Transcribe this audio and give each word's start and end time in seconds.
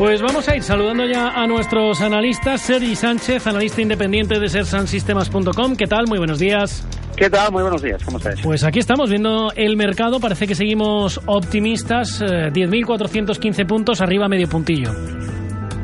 Pues 0.00 0.22
vamos 0.22 0.48
a 0.48 0.56
ir 0.56 0.62
saludando 0.62 1.04
ya 1.04 1.28
a 1.28 1.46
nuestros 1.46 2.00
analistas. 2.00 2.62
Sergi 2.62 2.96
Sánchez, 2.96 3.46
analista 3.46 3.82
independiente 3.82 4.40
de 4.40 4.48
sersansistemas.com. 4.48 5.76
¿Qué 5.76 5.86
tal? 5.86 6.06
Muy 6.08 6.16
buenos 6.16 6.38
días. 6.38 6.86
¿Qué 7.14 7.28
tal? 7.28 7.52
Muy 7.52 7.60
buenos 7.60 7.82
días. 7.82 8.02
¿Cómo 8.02 8.16
estáis? 8.16 8.40
Pues 8.40 8.64
aquí 8.64 8.78
estamos 8.78 9.10
viendo 9.10 9.52
el 9.56 9.76
mercado. 9.76 10.18
Parece 10.18 10.46
que 10.46 10.54
seguimos 10.54 11.20
optimistas. 11.26 12.22
10.415 12.22 13.58
eh, 13.58 13.66
puntos, 13.66 14.00
arriba 14.00 14.26
medio 14.26 14.48
puntillo. 14.48 14.90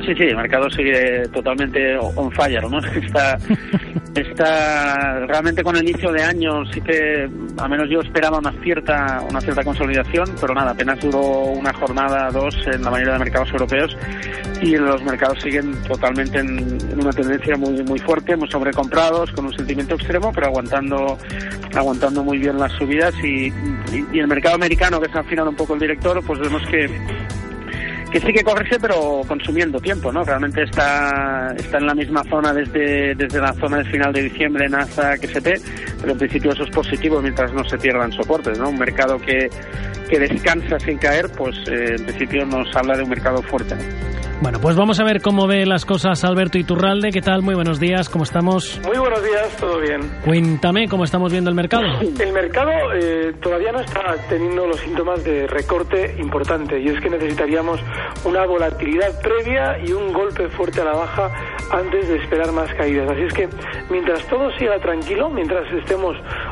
Sí, 0.07 0.15
sí, 0.15 0.23
el 0.23 0.37
mercado 0.37 0.71
sigue 0.71 1.27
totalmente 1.33 1.99
on 1.99 2.31
fire, 2.31 2.63
¿no? 2.71 2.79
Está, 2.95 3.37
está 4.15 5.27
realmente 5.27 5.65
con 5.65 5.77
el 5.77 5.83
inicio 5.83 6.13
de 6.13 6.23
año, 6.23 6.65
sí 6.73 6.81
que 6.81 7.29
a 7.59 7.69
menos 7.69 7.89
yo 7.91 8.01
esperaba 8.01 8.39
una 8.39 8.53
cierta, 8.63 9.21
una 9.29 9.41
cierta 9.41 9.65
consolidación, 9.65 10.31
pero 10.41 10.55
nada, 10.55 10.71
apenas 10.71 11.01
duró 11.01 11.21
una 11.21 11.73
jornada, 11.75 12.31
dos 12.31 12.55
en 12.67 12.83
la 12.83 12.91
mayoría 12.91 13.15
de 13.15 13.19
mercados 13.19 13.51
europeos 13.51 13.97
y 14.63 14.77
los 14.77 15.03
mercados 15.03 15.43
siguen 15.43 15.75
totalmente 15.83 16.39
en, 16.39 16.79
una 16.99 17.11
tendencia 17.11 17.57
muy, 17.57 17.83
muy 17.83 17.99
fuerte, 17.99 18.37
muy 18.37 18.49
sobrecomprados, 18.49 19.33
con 19.33 19.47
un 19.47 19.53
sentimiento 19.53 19.97
extremo, 19.97 20.33
pero 20.33 20.47
aguantando, 20.47 21.19
aguantando 21.75 22.23
muy 22.23 22.39
bien 22.39 22.59
las 22.59 22.73
subidas 22.73 23.13
y, 23.23 23.53
y 24.13 24.19
el 24.19 24.29
mercado 24.29 24.55
americano, 24.55 25.01
que 25.01 25.11
se 25.11 25.19
ha 25.19 25.23
afinado 25.23 25.51
un 25.51 25.57
poco 25.57 25.75
el 25.75 25.81
director, 25.81 26.23
pues 26.25 26.39
vemos 26.39 26.63
que 26.69 26.89
que 28.21 28.27
sí 28.27 28.33
que 28.33 28.43
correrse, 28.43 28.81
pero 28.81 29.21
consumiendo 29.29 29.79
tiempo, 29.79 30.11
¿no? 30.11 30.25
Realmente 30.25 30.63
está, 30.63 31.55
está 31.55 31.77
en 31.77 31.87
la 31.87 31.95
misma 31.95 32.25
zona 32.25 32.55
desde, 32.55 33.15
desde 33.15 33.41
la 33.41 33.53
zona 33.53 33.77
del 33.79 33.91
final 33.91 34.11
de 34.11 34.23
diciembre, 34.23 34.69
NASA, 34.71 35.15
SP, 35.21 35.61
pero 36.07 36.13
en 36.13 36.19
principio 36.21 36.53
eso 36.53 36.63
es 36.63 36.71
positivo 36.71 37.21
mientras 37.21 37.53
no 37.53 37.65
se 37.65 37.77
pierdan 37.79 38.13
soportes, 38.13 38.57
¿no? 38.61 38.69
Un 38.69 38.79
mercado 38.79 39.19
que, 39.19 39.51
que 40.09 40.21
descansa 40.21 40.79
sin 40.79 40.99
caer, 40.99 41.29
pues 41.37 41.57
eh, 41.67 41.97
en 41.99 42.05
principio 42.05 42.47
nos 42.47 42.69
habla 42.77 42.97
de 42.97 43.03
un 43.03 43.09
mercado 43.09 43.43
fuerte. 43.43 43.75
Bueno, 44.43 44.61
pues 44.61 44.77
vamos 44.77 45.01
a 45.01 45.05
ver 45.05 45.23
cómo 45.23 45.47
ve 45.47 45.65
las 45.65 45.87
cosas 45.87 46.23
Alberto 46.23 46.59
Iturralde. 46.59 47.11
¿Qué 47.11 47.23
tal? 47.23 47.41
Muy 47.41 47.55
buenos 47.55 47.81
días, 47.81 48.11
¿cómo 48.11 48.25
estamos? 48.25 48.79
Muy 48.85 48.99
buenos 48.99 49.25
días, 49.25 49.57
todo 49.57 49.81
bien. 49.81 50.01
Cuéntame 50.25 50.89
cómo 50.89 51.05
estamos 51.05 51.33
viendo 51.33 51.49
el 51.49 51.57
mercado. 51.57 51.85
El 52.21 52.33
mercado 52.33 52.71
eh, 52.95 53.33
todavía 53.41 53.73
no 53.73 53.81
está 53.81 54.15
teniendo 54.29 54.67
los 54.67 54.79
síntomas 54.81 55.25
de 55.25 55.47
recorte 55.47 56.17
importante 56.19 56.79
y 56.79 56.89
es 56.89 57.01
que 57.01 57.09
necesitaríamos 57.09 57.81
una 58.25 58.45
volatilidad 58.45 59.19
previa 59.23 59.79
y 59.83 59.93
un 59.93 60.13
golpe 60.13 60.49
fuerte 60.51 60.83
a 60.83 60.85
la 60.85 60.93
baja 60.93 61.31
antes 61.73 62.07
de 62.07 62.17
esperar 62.17 62.53
más 62.53 62.73
caídas. 62.75 63.11
Así 63.11 63.23
es 63.23 63.33
que 63.33 63.49
mientras 63.89 64.23
todo 64.29 64.51
siga 64.59 64.79
tranquilo, 64.79 65.31
mientras 65.31 65.65
estemos 65.73 65.96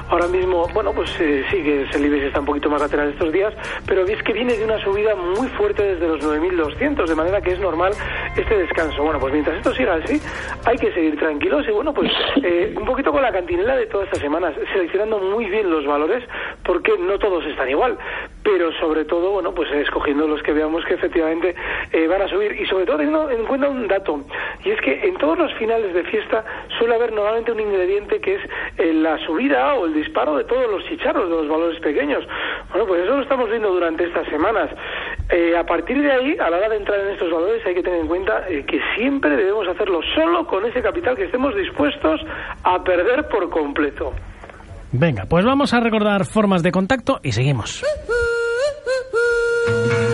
ahora 0.08 0.26
mismo, 0.28 0.66
bueno, 0.72 0.92
pues 0.92 1.10
eh, 1.20 1.44
sí 1.50 1.62
que 1.62 1.82
el 1.82 2.06
IBEX 2.06 2.24
está 2.24 2.40
un 2.40 2.46
poquito 2.46 2.70
más 2.70 2.80
lateral 2.80 3.10
estos 3.10 3.32
días, 3.32 3.52
pero 3.86 4.04
es 4.04 4.22
que 4.22 4.32
viene 4.32 4.56
de 4.56 4.64
una 4.64 4.78
subida 4.82 5.14
muy 5.14 5.48
fuerte 5.48 5.82
desde 5.82 6.08
los 6.08 6.20
9.200, 6.24 7.06
de 7.06 7.14
manera 7.14 7.40
que 7.42 7.52
es 7.52 7.60
normal 7.60 7.74
normal 7.74 7.92
este 8.36 8.56
descanso. 8.56 9.02
Bueno, 9.02 9.18
pues 9.18 9.32
mientras 9.32 9.56
esto 9.56 9.74
siga 9.74 9.94
así, 9.94 10.20
hay 10.64 10.78
que 10.78 10.92
seguir 10.92 11.18
tranquilos 11.18 11.66
y 11.68 11.72
bueno, 11.72 11.92
pues 11.92 12.10
eh, 12.42 12.74
un 12.76 12.84
poquito 12.84 13.10
con 13.12 13.22
la 13.22 13.32
cantinela 13.32 13.76
de 13.76 13.86
todas 13.86 14.06
estas 14.06 14.20
semanas, 14.20 14.54
seleccionando 14.72 15.18
muy 15.18 15.46
bien 15.46 15.70
los 15.70 15.84
valores, 15.86 16.22
porque 16.64 16.92
no 16.98 17.18
todos 17.18 17.44
están 17.46 17.68
igual, 17.68 17.98
pero 18.44 18.70
sobre 18.78 19.04
todo, 19.06 19.32
bueno, 19.32 19.52
pues 19.52 19.70
escogiendo 19.72 20.28
los 20.28 20.42
que 20.42 20.52
veamos 20.52 20.84
que 20.84 20.94
efectivamente 20.94 21.54
eh, 21.92 22.06
van 22.06 22.22
a 22.22 22.28
subir 22.28 22.52
y 22.52 22.66
sobre 22.66 22.86
todo 22.86 22.98
teniendo 22.98 23.30
en 23.30 23.44
cuenta 23.46 23.68
un 23.68 23.88
dato, 23.88 24.22
y 24.64 24.70
es 24.70 24.80
que 24.80 25.08
en 25.08 25.16
todos 25.16 25.38
los 25.38 25.52
finales 25.54 25.92
de 25.94 26.04
fiesta 26.04 26.44
suele 26.78 26.94
haber 26.94 27.12
normalmente 27.12 27.50
un 27.50 27.60
ingrediente 27.60 28.20
que 28.20 28.34
es 28.34 28.42
eh, 28.78 28.92
la 28.92 29.18
subida 29.26 29.74
o 29.74 29.86
el 29.86 29.94
disparo 29.94 30.36
de 30.36 30.44
todos 30.44 30.70
los 30.70 30.84
chicharros 30.84 31.28
de 31.28 31.36
los 31.36 31.48
valores 31.48 31.80
pequeños. 31.80 32.24
Bueno, 32.70 32.86
pues 32.86 33.02
eso 33.02 33.16
lo 33.16 33.22
estamos 33.22 33.48
viendo 33.50 33.72
durante 33.72 34.04
estas 34.04 34.28
semanas. 34.28 34.70
a 35.58 35.64
partir 35.64 36.00
de 36.00 36.12
ahí, 36.12 36.36
a 36.38 36.50
la 36.50 36.58
hora 36.58 36.68
de 36.68 36.76
entrar 36.76 37.00
en 37.00 37.08
estos 37.08 37.30
valores, 37.30 37.64
hay 37.66 37.74
que 37.74 37.82
tener 37.82 38.00
en 38.00 38.08
cuenta 38.08 38.44
eh, 38.48 38.64
que 38.66 38.80
siempre 38.96 39.36
debemos 39.36 39.66
hacerlo 39.68 40.00
solo 40.14 40.46
con 40.46 40.64
ese 40.66 40.82
capital 40.82 41.16
que 41.16 41.24
estemos 41.24 41.54
dispuestos 41.56 42.20
a 42.62 42.82
perder 42.82 43.28
por 43.28 43.48
completo. 43.50 44.12
Venga, 44.92 45.24
pues 45.28 45.44
vamos 45.44 45.74
a 45.74 45.80
recordar 45.80 46.24
formas 46.24 46.62
de 46.62 46.70
contacto 46.70 47.20
y 47.22 47.32
seguimos. 47.32 47.82
you. 49.66 50.13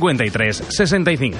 53 0.01 0.55
65. 0.69 1.37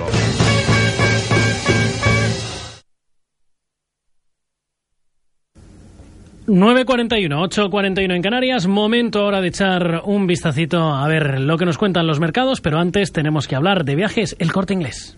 ...9.41, 6.48 7.30
8.41 7.30 8.14
en 8.14 8.22
Canarias... 8.22 8.68
...momento 8.68 9.22
ahora 9.22 9.40
de 9.40 9.48
echar 9.48 10.02
un 10.04 10.28
vistacito... 10.28 10.82
...a 10.82 11.08
ver 11.08 11.40
lo 11.40 11.58
que 11.58 11.66
nos 11.66 11.78
cuentan 11.78 12.08
los 12.08 12.20
mercados... 12.20 12.60
...pero 12.60 12.78
antes 12.78 13.14
tenemos 13.14 13.48
que 13.48 13.56
hablar 13.56 13.86
de 13.86 13.96
viajes... 13.96 14.36
...el 14.38 14.52
Corte 14.52 14.74
Inglés. 14.74 15.16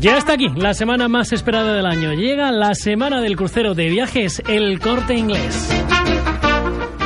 Ya 0.00 0.18
está 0.18 0.34
aquí, 0.34 0.48
la 0.56 0.74
semana 0.74 1.08
más 1.08 1.32
esperada 1.32 1.74
del 1.74 1.86
año. 1.86 2.12
Llega 2.12 2.50
la 2.52 2.74
semana 2.74 3.20
del 3.20 3.36
crucero 3.36 3.74
de 3.74 3.88
viajes 3.88 4.42
El 4.48 4.78
Corte 4.78 5.14
Inglés. 5.14 5.83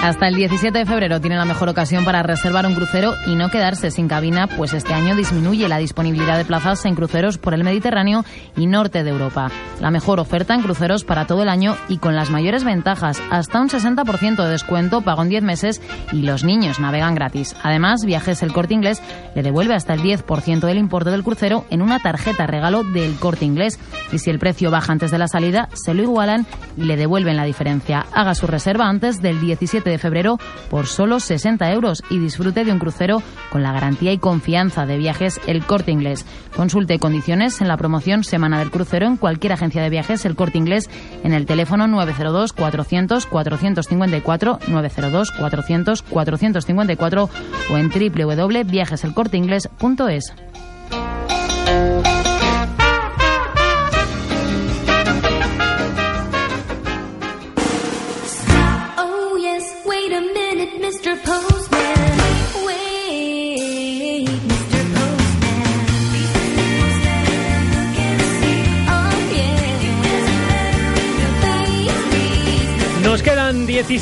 Hasta 0.09 0.27
el 0.27 0.37
17 0.37 0.79
de 0.79 0.87
febrero 0.87 1.21
tiene 1.21 1.37
la 1.37 1.45
mejor 1.45 1.69
ocasión 1.69 2.07
para 2.07 2.23
reservar 2.23 2.65
un 2.65 2.75
crucero 2.75 3.13
y 3.27 3.35
no 3.35 3.51
quedarse 3.51 3.91
sin 3.91 4.09
cabina, 4.09 4.47
pues 4.47 4.73
este 4.73 4.95
año 4.95 5.15
disminuye 5.15 5.69
la 5.69 5.77
disponibilidad 5.77 6.39
de 6.39 6.47
plazas 6.47 6.87
en 6.87 6.95
cruceros 6.95 7.37
por 7.37 7.53
el 7.53 7.63
Mediterráneo 7.63 8.25
y 8.57 8.69
norte 8.69 9.05
de 9.05 9.11
Europa. 9.11 9.51
La 9.83 9.91
mejor 9.91 10.19
oferta 10.19 10.55
en 10.55 10.63
cruceros 10.63 11.05
para 11.05 11.27
todo 11.27 11.43
el 11.43 11.51
año 11.51 11.77
y 11.91 11.99
con 11.99 12.17
las 12.17 12.31
mayores 12.31 12.65
ventajas, 12.65 13.21
hasta 13.31 13.61
un 13.61 13.69
60% 13.69 14.43
de 14.43 14.49
descuento, 14.49 15.03
pago 15.03 15.23
en 15.23 15.29
10 15.29 15.43
meses 15.43 15.83
y 16.11 16.23
los 16.23 16.43
niños 16.43 16.81
navegan 16.81 17.15
gratis. 17.15 17.55
Además, 17.63 18.07
Viajes 18.07 18.43
El 18.43 18.55
Corte 18.55 18.73
Inglés 18.73 19.03
le 19.35 19.43
devuelve 19.43 19.75
hasta 19.75 19.93
el 19.93 20.01
10% 20.01 20.61
del 20.61 20.79
importe 20.79 21.11
del 21.11 21.23
crucero 21.23 21.67
en 21.69 21.83
una 21.83 21.99
tarjeta 21.99 22.47
regalo 22.47 22.83
del 22.83 23.17
Corte 23.17 23.45
Inglés 23.45 23.79
y 24.11 24.21
si 24.21 24.31
el 24.31 24.39
precio 24.39 24.71
baja 24.71 24.91
antes 24.91 25.11
de 25.11 25.19
la 25.19 25.29
salida, 25.29 25.69
se 25.75 25.93
lo 25.93 26.03
igualan 26.03 26.47
y 26.79 26.85
le 26.85 26.97
devuelven 26.97 27.37
la 27.37 27.45
diferencia. 27.45 28.07
Haga 28.15 28.35
su 28.35 28.47
reserva 28.47 28.89
antes 28.89 29.21
del 29.21 29.39
17 29.39 29.91
de 29.91 29.98
febrero 29.99 30.39
por 30.71 30.87
solo 30.87 31.21
60 31.21 31.71
euros 31.73 32.03
y 32.11 32.19
disfrute 32.19 32.65
de 32.65 32.73
un 32.73 32.79
crucero 32.79 33.23
con 33.51 33.63
la 33.63 33.73
garantía 33.73 34.13
y 34.13 34.19
confianza 34.19 34.87
de 34.87 34.99
viajes 34.99 35.41
El 35.47 35.65
Corte 35.65 35.91
Inglés. 35.91 36.25
Consulte 36.57 36.99
condiciones 36.99 37.61
en 37.61 37.69
la 37.69 37.77
promoción 37.77 38.25
Semana 38.25 38.59
del 38.59 38.71
Crucero 38.71 39.07
en 39.07 39.17
cualquier 39.17 39.53
agencia 39.53 39.83
de 39.83 39.91
viajes 39.91 40.25
El 40.25 40.37
Corte 40.37 40.59
Inglés 40.59 40.89
en 41.25 41.33
el 41.33 41.47
teléfono 41.47 41.87
902 41.87 42.53
400 42.53 43.27
454 43.27 44.59
902 44.69 45.31
400 45.33 46.03
454 46.03 47.31
o 47.71 47.77
en 47.77 47.91
www.viajeselcorteingles.es. 47.91 50.33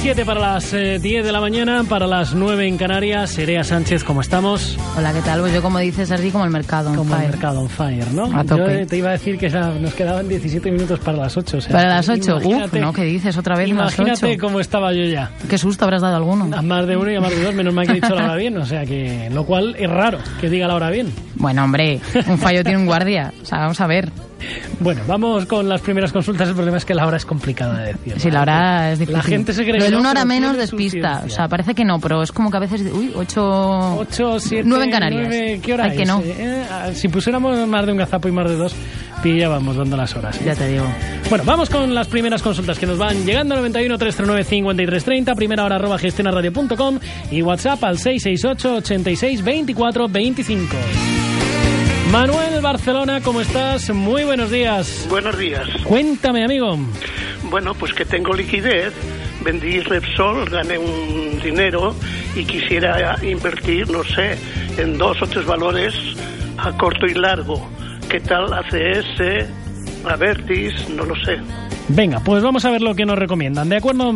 7 0.07 0.25
para 0.25 0.41
las 0.41 0.73
eh, 0.73 1.01
10 1.01 1.25
de 1.25 1.33
la 1.33 1.41
mañana, 1.41 1.83
para 1.83 2.07
las 2.07 2.33
9 2.33 2.69
en 2.69 2.79
Canarias. 2.79 3.29
Serea 3.29 3.65
Sánchez, 3.65 4.05
¿cómo 4.05 4.21
estamos? 4.21 4.79
Hola, 4.97 5.13
¿qué 5.13 5.21
tal? 5.21 5.41
Pues 5.41 5.53
yo, 5.53 5.61
como 5.61 5.81
dices, 5.81 6.13
así 6.13 6.31
como 6.31 6.45
el 6.45 6.53
mercado 6.53 6.91
on 6.91 6.97
como 6.97 7.11
fire. 7.11 7.25
el 7.25 7.31
mercado 7.33 7.61
on 7.61 7.69
fire, 7.69 8.07
¿no? 8.13 8.27
A 8.27 8.45
tope. 8.45 8.83
Yo 8.83 8.87
te 8.87 8.99
iba 8.99 9.09
a 9.09 9.13
decir 9.13 9.37
que 9.37 9.51
nos 9.51 9.95
quedaban 9.95 10.29
17 10.29 10.71
minutos 10.71 11.01
para 11.01 11.19
las 11.19 11.37
8. 11.37 11.57
O 11.57 11.61
sea, 11.61 11.73
para 11.73 11.89
las 11.89 12.09
8, 12.09 12.37
uff, 12.37 12.73
¿no? 12.75 12.93
¿Qué 12.93 13.03
dices? 13.03 13.37
Otra 13.37 13.57
vez 13.57 13.69
las 13.71 13.95
8. 13.95 14.03
Imagínate 14.03 14.39
cómo 14.39 14.61
estaba 14.61 14.93
yo 14.93 15.03
ya. 15.03 15.33
Qué 15.51 15.59
susto 15.59 15.87
habrás 15.87 16.03
dado 16.03 16.15
alguno. 16.15 16.57
A 16.57 16.63
más 16.63 16.87
de 16.87 16.97
uno 16.97 17.11
y 17.11 17.17
a 17.17 17.21
más 17.21 17.31
de 17.33 17.43
dos, 17.43 17.53
menos 17.53 17.75
mal 17.75 17.87
que 17.87 17.95
he 17.95 17.97
dicho 17.97 18.15
la 18.15 18.27
hora 18.27 18.37
bien. 18.37 18.57
O 18.59 18.65
sea 18.65 18.87
que, 18.87 19.29
lo 19.33 19.45
cual 19.45 19.75
es 19.77 19.91
raro 19.91 20.19
que 20.41 20.49
diga 20.49 20.69
la 20.69 20.77
hora 20.77 20.89
bien. 20.91 21.13
Bueno, 21.35 21.65
hombre, 21.65 21.99
un 22.29 22.39
fallo 22.39 22.63
tiene 22.63 22.79
un 22.79 22.87
guardia. 22.87 23.33
O 23.43 23.45
sea, 23.45 23.59
vamos 23.59 23.81
a 23.81 23.89
ver. 23.89 24.13
Bueno, 24.81 25.03
vamos 25.07 25.47
con 25.47 25.69
las 25.69 25.81
primeras 25.81 26.13
consultas. 26.13 26.49
El 26.49 26.55
problema 26.55 26.77
es 26.79 26.85
que 26.85 26.95
la 26.95 27.07
hora 27.07 27.17
es 27.17 27.25
complicada 27.25 27.81
de 27.81 27.93
decir. 27.95 28.15
Sí, 28.21 28.31
la 28.31 28.43
hora 28.43 28.93
es 28.93 28.99
difícil. 28.99 29.17
La 29.17 29.23
gente 29.23 29.53
se 29.53 29.65
cree 29.65 29.81
Lo 29.81 29.91
no, 29.91 30.01
una 30.01 30.11
hora 30.11 30.25
menos 30.25 30.57
despista. 30.57 31.23
O 31.25 31.29
sea, 31.29 31.49
parece 31.49 31.75
que 31.75 31.85
no, 31.85 31.99
pero 31.99 32.23
es 32.23 32.33
como 32.33 32.51
que 32.51 32.57
a 32.57 32.61
veces... 32.61 32.83
Uy, 32.93 33.13
ocho... 33.15 33.97
8, 33.99 34.41
7, 34.41 34.65
Nueve 34.67 34.85
en 34.85 34.91
Canarias. 34.91 35.27
9, 35.29 35.61
¿qué 35.63 35.75
hora 35.75 35.85
Ay, 35.85 35.91
es? 35.91 35.97
que 35.97 36.05
no. 36.05 36.21
Eh, 36.23 36.65
ah, 36.71 36.89
si 36.93 37.09
pusiéramos 37.09 37.67
más 37.67 37.87
de 37.87 37.93
un 37.93 37.99
gazapo 37.99 38.29
y 38.29 38.33
más 38.33 38.49
de 38.49 38.57
dos, 38.57 38.75
pillábamos 39.23 39.77
dando 39.77 39.97
las 39.97 40.15
horas. 40.15 40.39
Ya 40.45 40.55
te 40.55 40.69
digo. 40.69 40.85
Bueno, 41.29 41.45
vamos 41.45 41.71
con 41.71 41.95
las 41.95 42.07
primeras 42.09 42.43
consultas 42.43 42.79
que 42.79 42.87
nos 42.87 42.99
van 42.99 43.25
llegando 43.25 43.55
al 43.55 43.61
91 43.61 43.99
339 43.99 44.45
5330, 44.45 45.35
primera 45.35 45.65
hora 45.65 45.77
arroba 45.77 45.99
gestionaradio.com 45.99 46.99
y 47.31 47.43
WhatsApp 47.43 47.83
al 47.85 47.99
668 47.99 48.77
86 48.77 49.43
24 49.43 50.09
25. 50.09 50.77
Manuel 52.11 52.61
Barcelona, 52.63 53.21
¿cómo 53.21 53.41
estás? 53.41 53.91
Muy 53.91 54.25
buenos 54.25 54.51
días. 54.51 55.07
Buenos 55.11 55.37
días. 55.37 55.67
Cuéntame, 55.85 56.45
amigo. 56.45 56.79
Bueno, 57.51 57.75
pues 57.75 57.93
que 57.93 58.05
tengo 58.05 58.33
liquidez, 58.33 58.93
vendí 59.45 59.81
Repsol, 59.81 60.49
gané 60.49 60.79
un 60.79 61.41
dinero 61.43 61.95
y 62.35 62.45
quisiera 62.45 63.17
invertir, 63.25 63.91
no 63.91 64.05
sé, 64.05 64.39
en 64.79 64.97
dos 64.99 65.21
o 65.21 65.27
tres 65.27 65.45
valores 65.47 65.95
a 66.59 66.73
corto 66.77 67.07
y 67.07 67.15
largo. 67.15 67.69
¿Qué 68.09 68.21
tal 68.21 68.53
ACS, 68.53 69.49
Avertis? 70.09 70.89
No 70.91 71.05
lo 71.05 71.15
sé. 71.25 71.39
Venga, 71.89 72.21
pues 72.21 72.43
vamos 72.43 72.65
a 72.65 72.71
ver 72.71 72.83
lo 72.83 72.95
que 72.95 73.05
nos 73.05 73.19
recomiendan, 73.19 73.69
¿de 73.69 73.77
acuerdo? 73.77 74.13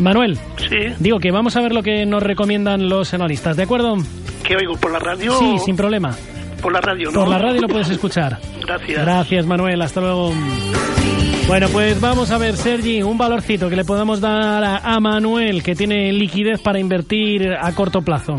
Manuel, 0.00 0.38
¿Sí? 0.68 0.94
digo 0.98 1.20
que 1.20 1.30
vamos 1.30 1.56
a 1.56 1.60
ver 1.60 1.72
lo 1.72 1.82
que 1.82 2.06
nos 2.06 2.22
recomiendan 2.22 2.88
los 2.88 3.12
analistas, 3.14 3.56
¿de 3.56 3.62
acuerdo? 3.62 3.96
¿Qué 4.44 4.56
oigo? 4.56 4.76
¿Por 4.76 4.92
la 4.92 4.98
radio? 4.98 5.32
Sí, 5.38 5.58
sin 5.64 5.76
problema. 5.76 6.16
Por 6.60 6.72
la 6.72 6.80
radio, 6.80 7.10
¿no? 7.10 7.20
Por 7.20 7.28
la 7.28 7.38
radio 7.38 7.60
lo 7.60 7.68
puedes 7.68 7.90
escuchar. 7.90 8.38
Gracias. 8.66 9.02
Gracias, 9.02 9.46
Manuel. 9.46 9.80
Hasta 9.82 10.00
luego. 10.00 10.32
Bueno, 11.48 11.68
pues 11.72 12.00
vamos 12.00 12.30
a 12.30 12.38
ver, 12.38 12.56
Sergi, 12.56 13.02
un 13.02 13.18
valorcito 13.18 13.68
que 13.68 13.76
le 13.76 13.84
podamos 13.84 14.20
dar 14.20 14.62
a, 14.62 14.76
a 14.78 15.00
Manuel, 15.00 15.62
que 15.62 15.74
tiene 15.74 16.12
liquidez 16.12 16.60
para 16.60 16.78
invertir 16.78 17.52
a 17.52 17.72
corto 17.74 18.02
plazo. 18.02 18.36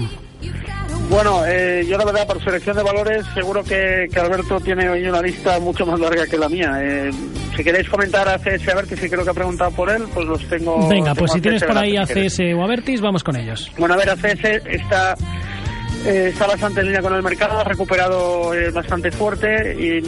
Bueno, 1.10 1.46
eh, 1.46 1.86
yo 1.88 1.98
la 1.98 2.06
verdad, 2.06 2.26
por 2.26 2.44
selección 2.44 2.76
de 2.78 2.82
valores, 2.84 3.26
seguro 3.34 3.64
que, 3.64 4.08
que 4.12 4.20
Alberto 4.20 4.60
tiene 4.62 4.90
hoy 4.90 5.06
una 5.06 5.22
lista 5.22 5.60
mucho 5.60 5.86
más 5.86 6.00
larga 6.00 6.26
que 6.26 6.38
la 6.38 6.50
mía. 6.50 6.72
Eh, 6.82 7.12
si 7.56 7.64
queréis 7.64 7.88
comentar 7.90 8.28
a 8.28 8.40
CS 8.40 8.68
Avertis, 8.70 9.00
si 9.00 9.10
creo 9.10 9.24
que 9.24 9.30
ha 9.30 9.34
preguntado 9.34 9.70
por 9.72 9.92
él, 9.92 10.06
pues 10.14 10.26
los 10.26 10.42
tengo. 10.48 10.88
Venga, 10.88 11.14
pues 11.14 11.32
tengo 11.32 11.34
si 11.36 11.42
tienes 11.42 11.64
por 11.64 11.78
ahí 11.78 11.92
quieres. 12.08 12.40
ACS 12.40 12.56
o 12.58 12.64
Avertis, 12.64 13.02
vamos 13.02 13.24
con 13.24 13.36
ellos. 13.36 13.72
Bueno, 13.78 13.94
a 13.94 13.98
ver, 13.98 14.10
ACS 14.10 14.66
está, 14.66 15.16
eh, 16.06 16.30
está 16.34 16.48
bastante 16.48 16.82
en 16.82 16.88
línea 16.88 17.02
con 17.02 17.14
el 17.14 17.24
mercado, 17.24 17.60
ha 17.60 17.64
recuperado 17.64 18.54
eh, 18.54 18.72
bastante 18.72 19.12
fuerte 19.12 19.76
y 19.80 20.02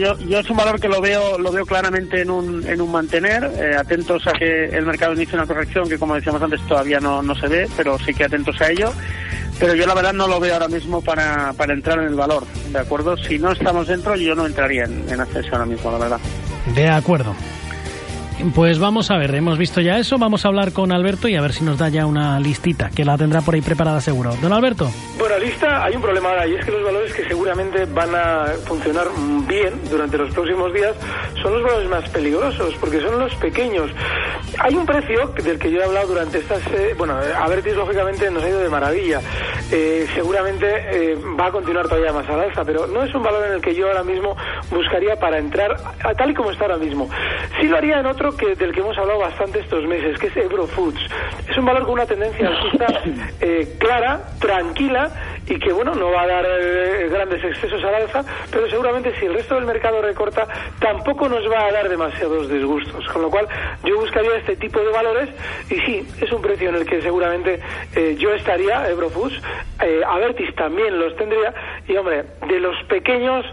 yo, 0.00 0.18
yo 0.18 0.40
es 0.40 0.50
un 0.50 0.56
valor 0.56 0.80
que 0.80 0.88
lo 0.88 1.00
veo 1.00 1.38
lo 1.38 1.52
veo 1.52 1.64
claramente 1.64 2.22
en 2.22 2.30
un, 2.30 2.66
en 2.66 2.80
un 2.80 2.90
mantener, 2.90 3.44
eh, 3.44 3.76
atentos 3.76 4.26
a 4.26 4.32
que 4.32 4.64
el 4.66 4.84
mercado 4.84 5.14
inicie 5.14 5.36
una 5.36 5.46
corrección 5.46 5.88
que 5.88 5.98
como 5.98 6.16
decíamos 6.16 6.42
antes 6.42 6.60
todavía 6.66 6.98
no, 6.98 7.22
no 7.22 7.34
se 7.36 7.46
ve, 7.46 7.68
pero 7.76 7.98
sí 7.98 8.12
que 8.12 8.24
atentos 8.24 8.60
a 8.60 8.70
ello. 8.70 8.92
Pero 9.60 9.74
yo 9.74 9.86
la 9.86 9.94
verdad 9.94 10.12
no 10.12 10.28
lo 10.28 10.38
veo 10.38 10.54
ahora 10.54 10.68
mismo 10.68 11.02
para, 11.02 11.52
para 11.54 11.72
entrar 11.72 11.98
en 11.98 12.06
el 12.06 12.14
valor, 12.14 12.44
¿de 12.72 12.78
acuerdo? 12.78 13.16
Si 13.16 13.38
no 13.38 13.52
estamos 13.52 13.88
dentro 13.88 14.16
yo 14.16 14.34
no 14.34 14.46
entraría 14.46 14.84
en, 14.84 15.04
en 15.08 15.20
ACS 15.20 15.52
ahora 15.52 15.66
mismo, 15.66 15.90
la 15.90 15.98
verdad. 15.98 16.20
De 16.74 16.88
acuerdo. 16.88 17.34
Pues 18.54 18.78
vamos 18.78 19.10
a 19.10 19.16
ver, 19.18 19.34
hemos 19.34 19.58
visto 19.58 19.80
ya 19.80 19.98
eso, 19.98 20.16
vamos 20.16 20.44
a 20.44 20.48
hablar 20.48 20.72
con 20.72 20.92
Alberto 20.92 21.28
y 21.28 21.34
a 21.34 21.40
ver 21.40 21.52
si 21.52 21.64
nos 21.64 21.76
da 21.76 21.88
ya 21.88 22.06
una 22.06 22.38
listita, 22.38 22.88
que 22.88 23.04
la 23.04 23.18
tendrá 23.18 23.40
por 23.40 23.54
ahí 23.54 23.60
preparada 23.60 24.00
seguro. 24.00 24.34
Don 24.40 24.52
Alberto. 24.52 24.88
Bueno, 25.18 25.38
lista, 25.38 25.82
hay 25.84 25.96
un 25.96 26.02
problema 26.02 26.30
ahora 26.30 26.46
y 26.46 26.54
es 26.54 26.64
que 26.64 26.70
los 26.70 26.84
valores 26.84 27.12
que 27.12 27.24
seguramente 27.26 27.84
van 27.86 28.14
a 28.14 28.44
funcionar 28.64 29.06
bien 29.48 29.74
durante 29.90 30.16
los 30.18 30.32
próximos 30.32 30.72
días 30.72 30.94
son 31.42 31.52
los 31.54 31.62
valores 31.62 31.88
más 31.90 32.08
peligrosos 32.10 32.74
porque 32.80 33.00
son 33.00 33.18
los 33.18 33.34
pequeños. 33.36 33.90
Hay 34.60 34.74
un 34.76 34.86
precio 34.86 35.26
del 35.42 35.58
que 35.58 35.70
yo 35.70 35.80
he 35.80 35.84
hablado 35.84 36.06
durante 36.08 36.38
estas... 36.38 36.64
eh, 36.68 36.94
bueno, 36.96 37.14
Avertis 37.40 37.74
lógicamente 37.74 38.30
nos 38.30 38.42
ha 38.44 38.48
ido 38.48 38.60
de 38.60 38.68
maravilla. 38.68 39.20
Eh, 39.70 40.06
seguramente 40.14 40.66
eh, 41.12 41.16
va 41.38 41.46
a 41.46 41.50
continuar 41.50 41.86
todavía 41.88 42.12
más 42.12 42.26
al 42.28 42.40
alza, 42.40 42.64
pero 42.64 42.86
no 42.86 43.02
es 43.02 43.14
un 43.14 43.22
valor 43.22 43.46
en 43.48 43.54
el 43.54 43.60
que 43.60 43.74
yo 43.74 43.88
ahora 43.88 44.04
mismo 44.04 44.36
buscaría 44.70 45.16
para 45.16 45.38
entrar 45.38 45.76
a- 46.02 46.14
tal 46.14 46.30
y 46.30 46.34
como 46.34 46.50
está 46.52 46.64
ahora 46.64 46.78
mismo. 46.78 47.08
Sí 47.60 47.66
lo 47.66 47.76
haría 47.76 47.98
en 48.00 48.06
otro 48.06 48.27
que 48.36 48.54
del 48.54 48.72
que 48.72 48.80
hemos 48.80 48.96
hablado 48.98 49.20
bastante 49.20 49.60
estos 49.60 49.84
meses, 49.86 50.18
que 50.18 50.28
es 50.28 50.36
Eurofoods. 50.36 51.00
Es 51.48 51.56
un 51.56 51.64
valor 51.64 51.84
con 51.84 51.92
una 51.92 52.06
tendencia 52.06 52.48
alcista 52.48 52.86
eh, 53.40 53.76
clara, 53.78 54.20
tranquila 54.40 55.10
y 55.46 55.58
que 55.58 55.72
bueno 55.72 55.94
no 55.94 56.10
va 56.10 56.22
a 56.22 56.26
dar 56.26 56.46
eh, 56.46 57.08
grandes 57.08 57.42
excesos 57.42 57.82
al 57.84 57.94
alza, 57.94 58.24
pero 58.50 58.68
seguramente 58.68 59.14
si 59.18 59.26
el 59.26 59.34
resto 59.34 59.54
del 59.54 59.64
mercado 59.64 60.02
recorta 60.02 60.46
tampoco 60.78 61.28
nos 61.28 61.50
va 61.50 61.66
a 61.66 61.72
dar 61.72 61.88
demasiados 61.88 62.50
disgustos, 62.50 63.06
con 63.08 63.22
lo 63.22 63.30
cual 63.30 63.48
yo 63.84 63.96
buscaría 63.96 64.36
este 64.36 64.56
tipo 64.56 64.80
de 64.80 64.90
valores 64.90 65.28
y 65.70 65.76
sí, 65.80 66.08
es 66.20 66.30
un 66.32 66.42
precio 66.42 66.68
en 66.68 66.76
el 66.76 66.86
que 66.86 67.00
seguramente 67.00 67.60
eh, 67.94 68.16
yo 68.18 68.32
estaría, 68.34 68.88
Eurofoods, 68.88 69.40
eh, 69.82 70.02
Avertis 70.06 70.54
también 70.54 70.98
los 70.98 71.16
tendría 71.16 71.54
y 71.86 71.96
hombre, 71.96 72.24
de 72.48 72.60
los 72.60 72.76
pequeños 72.84 73.46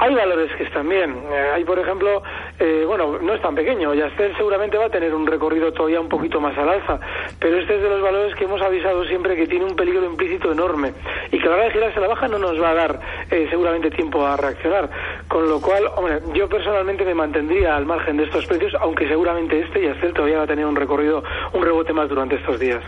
hay 0.00 0.14
valores 0.14 0.50
que 0.56 0.64
están 0.64 0.88
bien. 0.88 1.14
Eh, 1.30 1.50
hay, 1.54 1.64
por 1.64 1.78
ejemplo, 1.78 2.22
eh, 2.60 2.84
bueno, 2.86 3.18
no 3.18 3.32
es 3.32 3.40
tan 3.40 3.54
pequeño. 3.54 3.94
Yastel 3.94 4.36
seguramente 4.36 4.76
va 4.76 4.86
a 4.86 4.90
tener 4.90 5.14
un 5.14 5.26
recorrido 5.26 5.72
todavía 5.72 5.98
un 5.98 6.10
poquito 6.10 6.40
más 6.42 6.56
al 6.58 6.68
alza, 6.68 7.00
pero 7.38 7.56
este 7.56 7.76
es 7.76 7.82
de 7.82 7.88
los 7.88 8.02
valores 8.02 8.34
que 8.34 8.44
hemos 8.44 8.60
avisado 8.60 9.02
siempre 9.06 9.34
que 9.34 9.46
tiene 9.46 9.64
un 9.64 9.74
peligro 9.74 10.04
implícito 10.04 10.52
enorme 10.52 10.92
y 11.32 11.38
que 11.38 11.46
a 11.46 11.50
la 11.50 11.56
hora 11.56 11.64
de 11.64 11.70
girarse 11.70 11.98
a 11.98 12.02
la 12.02 12.08
baja 12.08 12.28
no 12.28 12.38
nos 12.38 12.60
va 12.60 12.70
a 12.70 12.74
dar 12.74 13.00
eh, 13.30 13.46
seguramente 13.48 13.90
tiempo 13.90 14.26
a 14.26 14.36
reaccionar. 14.36 14.90
Con 15.26 15.48
lo 15.48 15.58
cual, 15.58 15.88
hombre, 15.96 16.20
yo 16.34 16.50
personalmente 16.50 17.02
me 17.04 17.14
mantendría 17.14 17.76
al 17.76 17.86
margen 17.86 18.18
de 18.18 18.24
estos 18.24 18.44
precios, 18.44 18.74
aunque 18.78 19.08
seguramente 19.08 19.58
este 19.60 19.82
Yastel 19.82 20.12
todavía 20.12 20.38
va 20.38 20.44
a 20.44 20.48
tener 20.48 20.66
un 20.66 20.76
recorrido, 20.76 21.24
un 21.54 21.62
rebote 21.62 21.94
más 21.94 22.10
durante 22.10 22.34
estos 22.36 22.60
días. 22.60 22.84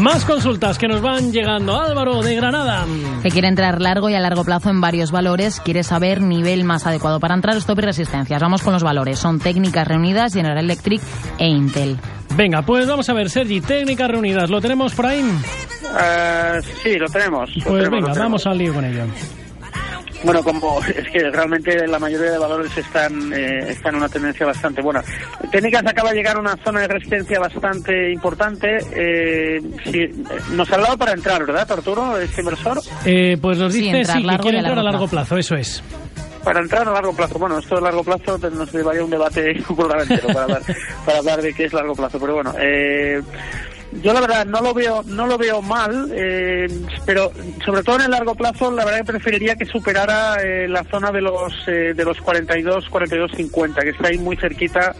Más 0.00 0.24
consultas 0.24 0.76
que 0.78 0.88
nos 0.88 1.00
van 1.00 1.32
llegando. 1.32 1.80
Álvaro 1.80 2.20
de 2.22 2.34
Granada. 2.34 2.84
Que 3.22 3.30
quiere 3.30 3.48
entrar 3.48 3.80
largo 3.80 4.10
y 4.10 4.14
a 4.14 4.20
largo 4.20 4.44
plazo 4.44 4.70
en 4.70 4.80
varios 4.80 5.10
valores, 5.10 5.60
quiere 5.60 5.82
saber 5.82 6.20
nivel 6.20 6.64
más 6.64 6.86
adecuado 6.86 7.20
para 7.20 7.34
entrar, 7.34 7.56
stop 7.56 7.78
y 7.78 7.82
resistencias. 7.82 8.40
Vamos 8.42 8.62
con 8.62 8.72
los 8.72 8.82
valores. 8.82 9.18
Son 9.18 9.38
técnicas 9.38 9.86
reunidas, 9.86 10.34
General 10.34 10.58
Electric 10.58 11.00
e 11.38 11.46
Intel. 11.46 11.96
Venga, 12.36 12.62
pues 12.62 12.86
vamos 12.86 13.08
a 13.08 13.12
ver, 13.14 13.30
Sergi, 13.30 13.60
técnicas 13.60 14.08
reunidas. 14.10 14.50
¿Lo 14.50 14.60
tenemos 14.60 14.94
por 14.94 15.06
ahí? 15.06 15.20
Eh, 15.22 16.60
sí, 16.82 16.96
lo 16.98 17.06
tenemos. 17.08 17.50
lo 17.56 17.64
Pues 17.64 17.84
lo 17.84 17.90
venga, 17.90 18.12
tenemos. 18.12 18.18
vamos 18.18 18.46
al 18.46 18.58
lío 18.58 18.74
con 18.74 18.84
ello. 18.84 19.04
Bueno, 20.24 20.42
como 20.42 20.80
es 20.84 21.08
que 21.10 21.30
realmente 21.30 21.86
la 21.86 21.98
mayoría 21.98 22.32
de 22.32 22.38
valores 22.38 22.76
están, 22.76 23.32
eh, 23.32 23.70
están 23.70 23.94
en 23.94 24.00
una 24.00 24.08
tendencia 24.08 24.46
bastante 24.46 24.80
buena. 24.82 25.02
Técnicas 25.50 25.82
acaba 25.86 26.10
de 26.10 26.16
llegar 26.16 26.36
a 26.36 26.40
una 26.40 26.56
zona 26.64 26.80
de 26.80 26.88
resistencia 26.88 27.38
bastante 27.38 28.12
importante. 28.12 28.78
Eh, 28.92 29.60
sí, 29.84 30.00
eh, 30.00 30.12
nos 30.52 30.70
ha 30.72 30.76
hablado 30.76 30.96
para 30.96 31.12
entrar, 31.12 31.44
¿verdad, 31.44 31.70
Arturo, 31.70 32.18
este 32.18 32.40
inversor? 32.40 32.80
Eh, 33.04 33.36
pues 33.40 33.58
nos 33.58 33.72
Sí, 33.72 33.82
dice 33.82 33.98
entrar 33.98 34.16
sí, 34.16 34.22
que 34.28 34.36
quiere 34.38 34.58
entrar 34.58 34.78
a 34.78 34.82
largo 34.82 34.90
largo 34.98 35.08
plazo, 35.08 35.36
eso 35.36 35.54
es. 35.56 35.82
Para 36.42 36.60
entrar 36.60 36.86
a 36.86 36.92
largo 36.92 37.14
plazo. 37.14 37.38
Bueno, 37.38 37.58
esto 37.58 37.76
de 37.76 37.80
largo 37.82 38.04
plazo 38.04 38.38
nos 38.50 38.72
llevaría 38.72 39.00
a 39.00 39.04
un 39.04 39.10
debate 39.10 39.54
un 39.68 39.76
programa 39.76 40.02
entero 40.02 40.28
para 40.28 40.42
hablar, 40.42 40.62
para 41.04 41.18
hablar 41.18 41.42
de 41.42 41.54
qué 41.54 41.64
es 41.64 41.72
largo 41.72 41.94
plazo. 41.94 42.18
Pero 42.18 42.34
bueno, 42.34 42.54
eh, 42.60 43.20
yo 44.02 44.12
la 44.12 44.20
verdad 44.20 44.46
no 44.46 44.60
lo 44.60 44.74
veo 44.74 45.02
no 45.04 45.26
lo 45.26 45.38
veo 45.38 45.62
mal, 45.62 46.10
eh, 46.12 46.66
pero 47.06 47.32
sobre 47.64 47.82
todo 47.82 47.96
en 47.96 48.02
el 48.02 48.10
largo 48.10 48.34
plazo 48.34 48.70
la 48.70 48.84
verdad 48.84 49.00
que 49.00 49.12
preferiría 49.12 49.56
que 49.56 49.66
superara 49.66 50.36
eh, 50.42 50.68
la 50.68 50.84
zona 50.84 51.10
de 51.10 51.20
los 51.20 51.52
eh, 51.66 51.94
de 51.94 52.04
los 52.04 52.20
42 52.20 52.88
42 52.88 53.32
50 53.32 53.82
que 53.82 53.90
está 53.90 54.08
ahí 54.08 54.18
muy 54.18 54.36
cerquita 54.36 54.94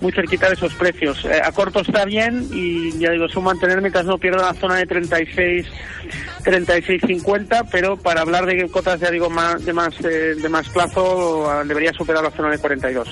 muy 0.00 0.12
cerquita 0.12 0.48
de 0.48 0.54
esos 0.54 0.72
precios. 0.74 1.24
Eh, 1.24 1.40
a 1.42 1.50
corto 1.52 1.80
está 1.80 2.04
bien 2.04 2.46
y 2.52 2.98
ya 2.98 3.10
digo 3.10 3.26
es 3.26 3.36
un 3.36 3.44
mantener 3.44 3.80
mientras 3.80 4.04
no 4.04 4.18
pierda 4.18 4.52
la 4.52 4.54
zona 4.54 4.76
de 4.76 4.86
36 4.86 5.66
36 6.44 7.02
50, 7.06 7.64
pero 7.64 7.96
para 7.96 8.20
hablar 8.20 8.46
de 8.46 8.68
cotas 8.68 9.00
ya 9.00 9.10
digo 9.10 9.28
más 9.28 9.64
de 9.64 9.72
más 9.72 9.94
eh, 10.04 10.34
de 10.40 10.48
más 10.48 10.68
plazo 10.68 11.50
ah, 11.50 11.64
debería 11.64 11.92
superar 11.92 12.22
la 12.22 12.30
zona 12.30 12.50
de 12.50 12.58
42. 12.58 13.08